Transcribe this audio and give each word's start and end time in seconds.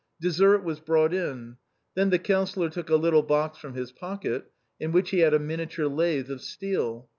Dessert 0.19 0.63
was 0.63 0.79
brought 0.79 1.13
in; 1.13 1.57
then 1.93 2.09
the 2.09 2.17
Councillor 2.17 2.69
took 2.71 2.89
a 2.89 2.95
little 2.95 3.21
box 3.21 3.59
from 3.59 3.75
his 3.75 3.91
pocket, 3.91 4.51
in 4.79 4.91
which 4.91 5.11
he 5.11 5.19
had 5.19 5.35
a 5.35 5.37
miniature 5.37 5.85
lathe 5.87 6.31
of 6.31 6.41
steel. 6.41 7.07